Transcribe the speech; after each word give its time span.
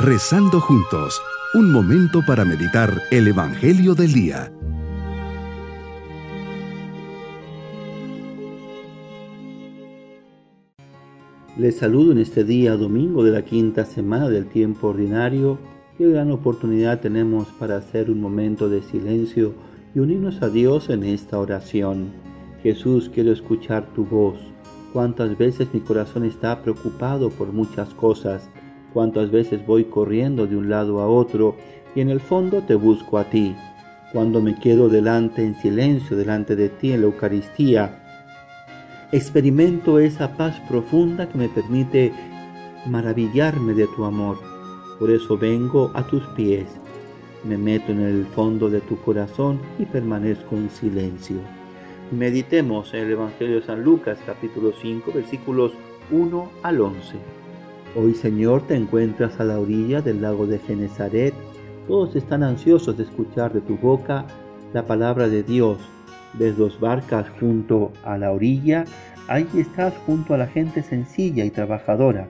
Rezando 0.00 0.60
juntos, 0.60 1.20
un 1.54 1.72
momento 1.72 2.20
para 2.24 2.44
meditar 2.44 3.02
el 3.10 3.26
Evangelio 3.26 3.96
del 3.96 4.12
Día. 4.12 4.52
Les 11.56 11.76
saludo 11.76 12.12
en 12.12 12.18
este 12.18 12.44
día 12.44 12.76
domingo 12.76 13.24
de 13.24 13.32
la 13.32 13.42
quinta 13.44 13.84
semana 13.84 14.28
del 14.28 14.46
tiempo 14.46 14.86
ordinario. 14.86 15.58
Qué 15.98 16.08
gran 16.08 16.30
oportunidad 16.30 17.00
tenemos 17.00 17.48
para 17.58 17.76
hacer 17.76 18.08
un 18.08 18.20
momento 18.20 18.68
de 18.68 18.82
silencio 18.82 19.52
y 19.96 19.98
unirnos 19.98 20.42
a 20.42 20.48
Dios 20.48 20.90
en 20.90 21.02
esta 21.02 21.40
oración. 21.40 22.12
Jesús, 22.62 23.10
quiero 23.12 23.32
escuchar 23.32 23.84
tu 23.94 24.04
voz. 24.04 24.38
Cuántas 24.92 25.36
veces 25.36 25.66
mi 25.74 25.80
corazón 25.80 26.24
está 26.24 26.62
preocupado 26.62 27.30
por 27.30 27.52
muchas 27.52 27.92
cosas, 27.94 28.48
cuántas 28.92 29.30
veces 29.30 29.64
voy 29.66 29.84
corriendo 29.84 30.46
de 30.46 30.56
un 30.56 30.68
lado 30.68 31.00
a 31.00 31.06
otro 31.06 31.56
y 31.94 32.00
en 32.00 32.10
el 32.10 32.20
fondo 32.20 32.62
te 32.62 32.74
busco 32.74 33.18
a 33.18 33.24
ti. 33.24 33.54
Cuando 34.12 34.40
me 34.40 34.54
quedo 34.54 34.88
delante 34.88 35.44
en 35.44 35.54
silencio, 35.56 36.16
delante 36.16 36.56
de 36.56 36.68
ti 36.68 36.92
en 36.92 37.02
la 37.02 37.06
Eucaristía, 37.06 37.98
experimento 39.12 39.98
esa 39.98 40.36
paz 40.36 40.60
profunda 40.68 41.28
que 41.28 41.38
me 41.38 41.48
permite 41.48 42.12
maravillarme 42.86 43.74
de 43.74 43.86
tu 43.88 44.04
amor. 44.04 44.38
Por 44.98 45.10
eso 45.10 45.36
vengo 45.36 45.90
a 45.94 46.06
tus 46.06 46.26
pies, 46.28 46.66
me 47.44 47.56
meto 47.56 47.92
en 47.92 48.00
el 48.00 48.26
fondo 48.26 48.68
de 48.68 48.80
tu 48.80 48.96
corazón 49.00 49.60
y 49.78 49.84
permanezco 49.84 50.56
en 50.56 50.70
silencio. 50.70 51.36
Meditemos 52.10 52.94
en 52.94 53.00
el 53.00 53.12
Evangelio 53.12 53.56
de 53.56 53.66
San 53.66 53.82
Lucas 53.82 54.18
capítulo 54.24 54.72
5 54.72 55.12
versículos 55.12 55.72
1 56.10 56.50
al 56.62 56.80
11. 56.80 57.37
Hoy 57.96 58.14
Señor 58.14 58.66
te 58.66 58.76
encuentras 58.76 59.40
a 59.40 59.44
la 59.44 59.58
orilla 59.58 60.02
del 60.02 60.20
lago 60.20 60.46
de 60.46 60.58
Genezaret. 60.58 61.32
Todos 61.86 62.14
están 62.16 62.42
ansiosos 62.42 62.98
de 62.98 63.04
escuchar 63.04 63.52
de 63.52 63.62
tu 63.62 63.76
boca 63.76 64.26
la 64.74 64.84
palabra 64.84 65.28
de 65.28 65.42
Dios. 65.42 65.78
Ves 66.34 66.58
dos 66.58 66.78
barcas 66.78 67.26
junto 67.40 67.92
a 68.04 68.18
la 68.18 68.30
orilla. 68.30 68.84
Ahí 69.26 69.48
estás 69.56 69.94
junto 70.04 70.34
a 70.34 70.38
la 70.38 70.46
gente 70.46 70.82
sencilla 70.82 71.46
y 71.46 71.50
trabajadora. 71.50 72.28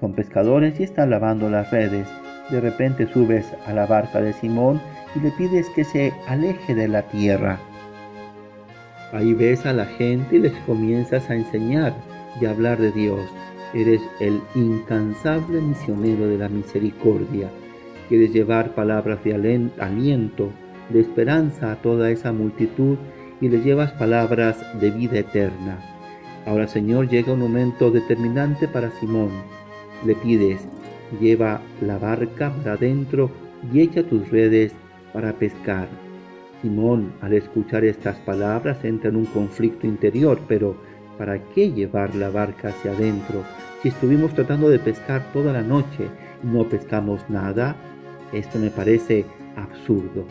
Son 0.00 0.14
pescadores 0.14 0.80
y 0.80 0.84
están 0.84 1.10
lavando 1.10 1.50
las 1.50 1.70
redes. 1.70 2.08
De 2.50 2.60
repente 2.60 3.06
subes 3.06 3.46
a 3.66 3.74
la 3.74 3.86
barca 3.86 4.22
de 4.22 4.32
Simón 4.32 4.80
y 5.14 5.20
le 5.20 5.30
pides 5.32 5.68
que 5.76 5.84
se 5.84 6.14
aleje 6.26 6.74
de 6.74 6.88
la 6.88 7.02
tierra. 7.02 7.58
Ahí 9.12 9.34
ves 9.34 9.66
a 9.66 9.74
la 9.74 9.84
gente 9.84 10.36
y 10.36 10.40
les 10.40 10.54
comienzas 10.64 11.28
a 11.28 11.34
enseñar 11.34 11.92
y 12.40 12.46
a 12.46 12.50
hablar 12.50 12.78
de 12.78 12.90
Dios. 12.90 13.20
Eres 13.74 14.00
el 14.20 14.40
incansable 14.54 15.60
misionero 15.60 16.28
de 16.28 16.38
la 16.38 16.48
misericordia. 16.48 17.50
Quieres 18.08 18.32
llevar 18.32 18.74
palabras 18.74 19.24
de 19.24 19.34
aliento, 19.34 20.50
de 20.90 21.00
esperanza 21.00 21.72
a 21.72 21.76
toda 21.82 22.10
esa 22.10 22.32
multitud 22.32 22.96
y 23.40 23.48
les 23.48 23.64
llevas 23.64 23.92
palabras 23.92 24.64
de 24.80 24.90
vida 24.90 25.18
eterna. 25.18 25.80
Ahora 26.46 26.68
Señor 26.68 27.08
llega 27.08 27.32
un 27.32 27.40
momento 27.40 27.90
determinante 27.90 28.68
para 28.68 28.90
Simón. 29.00 29.30
Le 30.04 30.14
pides, 30.14 30.60
lleva 31.20 31.60
la 31.80 31.98
barca 31.98 32.52
para 32.52 32.74
adentro 32.74 33.30
y 33.72 33.80
echa 33.80 34.04
tus 34.04 34.30
redes 34.30 34.72
para 35.12 35.32
pescar. 35.32 35.88
Simón, 36.62 37.12
al 37.20 37.32
escuchar 37.32 37.84
estas 37.84 38.18
palabras, 38.20 38.84
entra 38.84 39.10
en 39.10 39.16
un 39.16 39.26
conflicto 39.26 39.86
interior, 39.86 40.38
pero 40.46 40.76
¿para 41.18 41.38
qué 41.54 41.70
llevar 41.70 42.14
la 42.14 42.30
barca 42.30 42.68
hacia 42.68 42.92
adentro? 42.92 43.42
Si 43.84 43.90
estuvimos 43.90 44.32
tratando 44.32 44.70
de 44.70 44.78
pescar 44.78 45.30
toda 45.34 45.52
la 45.52 45.60
noche 45.60 46.08
y 46.42 46.46
no 46.46 46.66
pescamos 46.66 47.20
nada, 47.28 47.76
esto 48.32 48.58
me 48.58 48.70
parece 48.70 49.26
absurdo. 49.56 50.24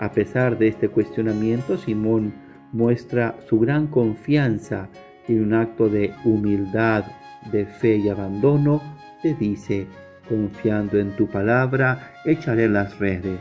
A 0.00 0.10
pesar 0.10 0.58
de 0.58 0.66
este 0.66 0.88
cuestionamiento, 0.88 1.78
Simón 1.78 2.34
muestra 2.72 3.36
su 3.48 3.60
gran 3.60 3.86
confianza 3.86 4.88
y 5.28 5.34
en 5.34 5.44
un 5.44 5.54
acto 5.54 5.88
de 5.88 6.12
humildad, 6.24 7.04
de 7.52 7.66
fe 7.66 7.94
y 7.94 8.08
abandono, 8.08 8.82
te 9.22 9.34
dice, 9.34 9.86
confiando 10.28 10.98
en 10.98 11.12
tu 11.12 11.28
palabra, 11.28 12.12
echaré 12.24 12.68
las 12.68 12.98
redes. 12.98 13.38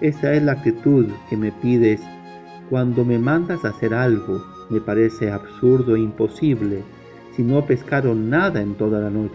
Esa 0.00 0.34
es 0.34 0.42
la 0.44 0.52
actitud 0.52 1.08
que 1.28 1.36
me 1.36 1.50
pides 1.50 2.00
cuando 2.68 3.04
me 3.04 3.18
mandas 3.18 3.64
hacer 3.64 3.92
algo. 3.92 4.40
Me 4.70 4.80
parece 4.80 5.32
absurdo 5.32 5.96
e 5.96 5.98
imposible. 5.98 6.84
Si 7.32 7.42
no 7.42 7.64
pescaron 7.64 8.30
nada 8.30 8.60
en 8.60 8.74
toda 8.74 9.00
la 9.00 9.10
noche, 9.10 9.34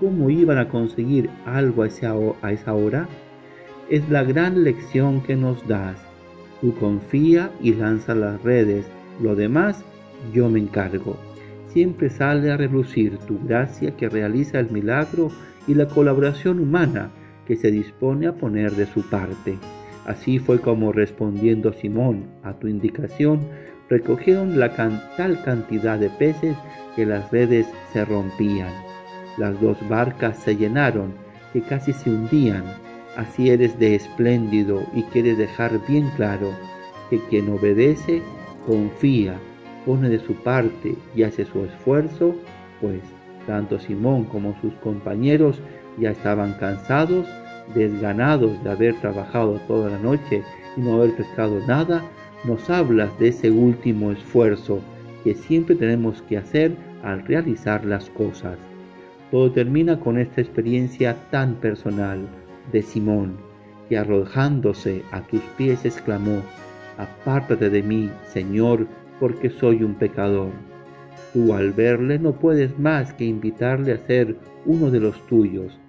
¿cómo 0.00 0.30
iban 0.30 0.58
a 0.58 0.68
conseguir 0.68 1.28
algo 1.44 1.82
a 1.82 1.86
esa, 1.86 2.74
hora? 2.74 3.08
Es 3.90 4.08
la 4.08 4.22
gran 4.22 4.64
lección 4.64 5.22
que 5.22 5.36
nos 5.36 5.66
das. 5.66 5.98
Tú 6.60 6.74
confía 6.74 7.50
y 7.60 7.74
lanza 7.74 8.14
las 8.14 8.42
redes. 8.42 8.86
Lo 9.20 9.34
demás 9.34 9.84
yo 10.32 10.48
me 10.48 10.60
encargo. 10.60 11.16
Siempre 11.66 12.10
sale 12.10 12.50
a 12.50 12.56
relucir 12.56 13.18
tu 13.18 13.38
gracia 13.44 13.96
que 13.96 14.08
realiza 14.08 14.60
el 14.60 14.70
milagro 14.70 15.30
y 15.66 15.74
la 15.74 15.88
colaboración 15.88 16.60
humana 16.60 17.10
que 17.46 17.56
se 17.56 17.70
dispone 17.70 18.26
a 18.26 18.34
poner 18.34 18.72
de 18.72 18.86
su 18.86 19.02
parte. 19.02 19.56
Así 20.06 20.38
fue 20.38 20.60
como 20.60 20.92
respondiendo 20.92 21.72
Simón 21.72 22.26
a 22.42 22.54
tu 22.54 22.68
indicación, 22.68 23.40
recogieron 23.88 24.58
la 24.58 24.74
tal 25.16 25.42
cantidad 25.44 25.98
de 25.98 26.10
peces 26.10 26.56
que 26.96 27.06
las 27.06 27.30
redes 27.30 27.66
se 27.92 28.04
rompían. 28.04 28.72
Las 29.36 29.60
dos 29.60 29.76
barcas 29.88 30.38
se 30.38 30.56
llenaron, 30.56 31.14
que 31.52 31.62
casi 31.62 31.92
se 31.92 32.10
hundían. 32.10 32.64
Así 33.16 33.50
eres 33.50 33.78
de 33.78 33.94
espléndido 33.94 34.82
y 34.94 35.02
quieres 35.04 35.38
dejar 35.38 35.80
bien 35.86 36.10
claro 36.16 36.50
que 37.10 37.18
quien 37.28 37.50
obedece, 37.50 38.22
confía, 38.66 39.38
pone 39.84 40.08
de 40.08 40.18
su 40.18 40.34
parte 40.34 40.94
y 41.14 41.22
hace 41.24 41.44
su 41.44 41.64
esfuerzo, 41.64 42.34
pues 42.80 43.00
tanto 43.46 43.78
Simón 43.78 44.24
como 44.24 44.58
sus 44.60 44.72
compañeros 44.74 45.60
ya 45.98 46.10
estaban 46.10 46.54
cansados 46.54 47.26
desganados 47.74 48.62
de 48.62 48.70
haber 48.70 48.94
trabajado 49.00 49.60
toda 49.66 49.90
la 49.90 49.98
noche 49.98 50.42
y 50.76 50.80
no 50.80 50.94
haber 50.94 51.14
pescado 51.14 51.60
nada, 51.66 52.02
nos 52.44 52.68
hablas 52.70 53.18
de 53.18 53.28
ese 53.28 53.50
último 53.50 54.10
esfuerzo 54.10 54.80
que 55.24 55.34
siempre 55.34 55.74
tenemos 55.74 56.22
que 56.22 56.36
hacer 56.36 56.76
al 57.02 57.24
realizar 57.26 57.84
las 57.84 58.10
cosas. 58.10 58.58
Todo 59.30 59.50
termina 59.50 59.98
con 60.00 60.18
esta 60.18 60.40
experiencia 60.40 61.16
tan 61.30 61.54
personal 61.56 62.20
de 62.70 62.82
Simón, 62.82 63.36
que 63.88 63.98
arrojándose 63.98 65.02
a 65.10 65.22
tus 65.22 65.42
pies 65.56 65.84
exclamó, 65.84 66.42
Apártate 66.98 67.70
de 67.70 67.82
mí, 67.82 68.10
Señor, 68.32 68.86
porque 69.18 69.50
soy 69.50 69.82
un 69.82 69.94
pecador. 69.94 70.50
Tú 71.32 71.54
al 71.54 71.72
verle 71.72 72.18
no 72.18 72.34
puedes 72.34 72.78
más 72.78 73.14
que 73.14 73.24
invitarle 73.24 73.92
a 73.92 73.98
ser 73.98 74.36
uno 74.66 74.90
de 74.90 75.00
los 75.00 75.26
tuyos, 75.26 75.80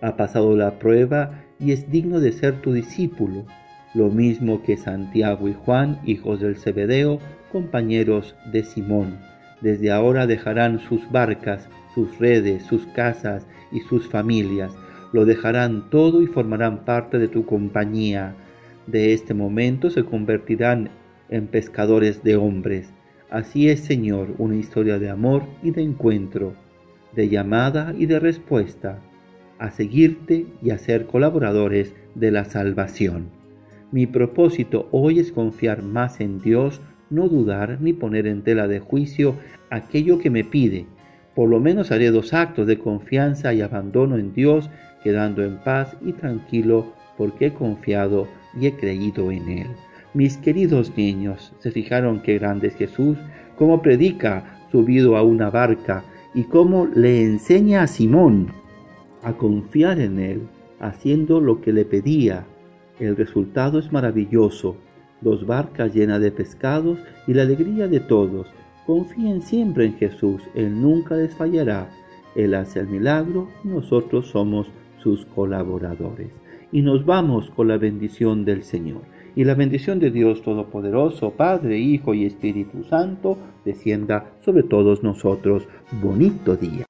ha 0.00 0.16
pasado 0.16 0.56
la 0.56 0.78
prueba 0.78 1.44
y 1.58 1.72
es 1.72 1.90
digno 1.90 2.20
de 2.20 2.32
ser 2.32 2.60
tu 2.62 2.72
discípulo, 2.72 3.44
lo 3.94 4.08
mismo 4.08 4.62
que 4.62 4.76
Santiago 4.76 5.48
y 5.48 5.54
Juan, 5.54 6.00
hijos 6.04 6.40
del 6.40 6.56
Zebedeo, 6.56 7.18
compañeros 7.50 8.34
de 8.52 8.62
Simón. 8.64 9.18
Desde 9.60 9.90
ahora 9.90 10.26
dejarán 10.26 10.80
sus 10.80 11.10
barcas, 11.10 11.68
sus 11.94 12.18
redes, 12.18 12.64
sus 12.64 12.86
casas 12.86 13.46
y 13.70 13.80
sus 13.80 14.08
familias. 14.08 14.72
Lo 15.12 15.24
dejarán 15.24 15.90
todo 15.90 16.22
y 16.22 16.26
formarán 16.26 16.84
parte 16.84 17.18
de 17.18 17.28
tu 17.28 17.44
compañía. 17.44 18.34
De 18.86 19.12
este 19.12 19.34
momento 19.34 19.90
se 19.90 20.04
convertirán 20.04 20.90
en 21.28 21.46
pescadores 21.46 22.22
de 22.22 22.36
hombres. 22.36 22.92
Así 23.28 23.68
es, 23.68 23.80
Señor, 23.80 24.34
una 24.38 24.56
historia 24.56 24.98
de 24.98 25.10
amor 25.10 25.44
y 25.62 25.70
de 25.70 25.82
encuentro, 25.82 26.54
de 27.14 27.28
llamada 27.28 27.94
y 27.96 28.06
de 28.06 28.18
respuesta 28.18 29.00
a 29.60 29.70
seguirte 29.70 30.46
y 30.62 30.70
a 30.70 30.78
ser 30.78 31.06
colaboradores 31.06 31.94
de 32.14 32.30
la 32.32 32.46
salvación. 32.46 33.28
Mi 33.92 34.06
propósito 34.06 34.88
hoy 34.90 35.20
es 35.20 35.32
confiar 35.32 35.82
más 35.82 36.20
en 36.20 36.40
Dios, 36.40 36.80
no 37.10 37.28
dudar 37.28 37.78
ni 37.80 37.92
poner 37.92 38.26
en 38.26 38.42
tela 38.42 38.68
de 38.68 38.80
juicio 38.80 39.34
aquello 39.68 40.18
que 40.18 40.30
me 40.30 40.44
pide. 40.44 40.86
Por 41.34 41.48
lo 41.48 41.60
menos 41.60 41.90
haré 41.90 42.10
dos 42.10 42.32
actos 42.32 42.66
de 42.66 42.78
confianza 42.78 43.52
y 43.52 43.60
abandono 43.60 44.16
en 44.16 44.32
Dios, 44.32 44.70
quedando 45.02 45.44
en 45.44 45.58
paz 45.58 45.96
y 46.04 46.12
tranquilo 46.12 46.92
porque 47.16 47.46
he 47.46 47.52
confiado 47.52 48.28
y 48.58 48.66
he 48.66 48.76
creído 48.76 49.30
en 49.30 49.48
Él. 49.48 49.66
Mis 50.12 50.36
queridos 50.36 50.96
niños, 50.96 51.52
¿se 51.60 51.70
fijaron 51.70 52.20
qué 52.20 52.38
grande 52.38 52.68
es 52.68 52.76
Jesús? 52.76 53.18
Cómo 53.56 53.80
predica 53.80 54.58
subido 54.72 55.16
a 55.16 55.22
una 55.22 55.50
barca 55.50 56.02
y 56.34 56.44
cómo 56.44 56.86
le 56.86 57.22
enseña 57.22 57.82
a 57.82 57.86
Simón 57.86 58.48
a 59.22 59.34
confiar 59.34 60.00
en 60.00 60.18
Él, 60.18 60.42
haciendo 60.80 61.40
lo 61.40 61.60
que 61.60 61.72
le 61.72 61.84
pedía. 61.84 62.44
El 62.98 63.16
resultado 63.16 63.78
es 63.78 63.92
maravilloso. 63.92 64.76
Dos 65.20 65.46
barcas 65.46 65.94
llenas 65.94 66.20
de 66.20 66.32
pescados 66.32 66.98
y 67.26 67.34
la 67.34 67.42
alegría 67.42 67.88
de 67.88 68.00
todos. 68.00 68.48
Confíen 68.86 69.42
siempre 69.42 69.86
en 69.86 69.94
Jesús, 69.94 70.42
Él 70.54 70.80
nunca 70.80 71.16
les 71.16 71.34
fallará. 71.34 71.90
Él 72.34 72.54
hace 72.54 72.80
el 72.80 72.88
milagro 72.88 73.48
nosotros 73.64 74.28
somos 74.28 74.68
sus 75.02 75.24
colaboradores. 75.26 76.32
Y 76.72 76.82
nos 76.82 77.04
vamos 77.04 77.50
con 77.50 77.68
la 77.68 77.78
bendición 77.78 78.44
del 78.44 78.62
Señor. 78.62 79.02
Y 79.34 79.44
la 79.44 79.54
bendición 79.54 79.98
de 79.98 80.10
Dios 80.10 80.42
Todopoderoso, 80.42 81.32
Padre, 81.32 81.78
Hijo 81.78 82.14
y 82.14 82.24
Espíritu 82.24 82.84
Santo, 82.84 83.38
descienda 83.64 84.32
sobre 84.44 84.62
todos 84.62 85.02
nosotros. 85.02 85.64
Bonito 86.02 86.56
día. 86.56 86.89